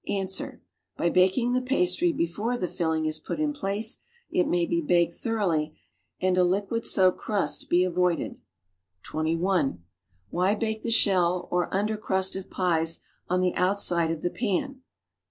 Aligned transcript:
Ans. 0.07 0.41
By 0.97 1.11
baking 1.11 1.53
the 1.53 1.61
pastry 1.61 2.11
before 2.11 2.57
the 2.57 2.67
filling 2.67 3.05
is 3.05 3.19
put 3.19 3.39
in 3.39 3.53
jjlace, 3.53 3.99
it 4.31 4.47
may 4.47 4.65
be 4.65 4.81
baked 4.81 5.13
thoroughly 5.13 5.79
and 6.19 6.35
a 6.39 6.43
liquid 6.43 6.87
soaked 6.87 7.19
crust 7.19 7.69
be 7.69 7.83
avoided. 7.83 8.39
(21) 9.03 9.83
Why 10.31 10.55
bake 10.55 10.81
the 10.81 10.89
.shell 10.89 11.47
or 11.51 11.71
under 11.71 11.97
crust 11.97 12.35
of 12.35 12.49
pies 12.49 13.01
on 13.29 13.41
the 13.41 13.53
outside 13.53 14.09
of 14.09 14.23
the 14.23 14.31
pan? 14.31 14.81